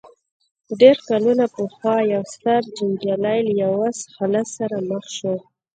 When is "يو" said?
2.13-2.21